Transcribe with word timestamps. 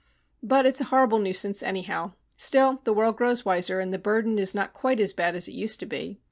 "But 0.41 0.65
it's 0.65 0.81
a 0.81 0.85
horrible 0.85 1.19
nuisance, 1.19 1.61
anyhow. 1.61 2.13
Still, 2.35 2.81
the 2.85 2.91
world 2.91 3.17
grows 3.17 3.45
wiser, 3.45 3.79
and 3.79 3.93
the 3.93 3.99
burden 3.99 4.39
is 4.39 4.55
not 4.55 4.73
quite 4.73 4.97
so 4.99 5.15
bad 5.15 5.35
as 5.35 5.47
it 5.47 5.53
used 5.53 5.79
to 5.79 5.85
be. 5.85 6.17